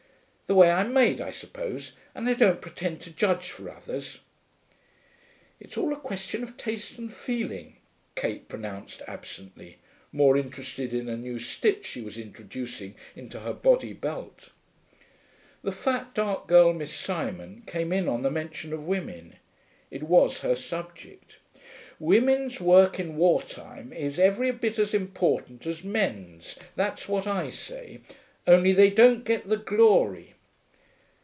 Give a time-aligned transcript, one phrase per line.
[0.47, 4.19] The way I'm made, I suppose, and I don't pretend to judge for others.'
[5.61, 7.77] 'It's all a question of taste and feeling,'
[8.15, 9.77] Kate pronounced absently,
[10.11, 14.49] more interested in a new stitch she was introducing into her body belt.
[15.61, 19.37] The fat dark girl, Miss Simon, came in on the mention of women.
[19.89, 21.37] It was her subject.
[21.97, 27.47] 'Women's work in war time is every bit as important as men's, that's what I
[27.49, 28.01] say;
[28.45, 30.33] only they don't get the glory.'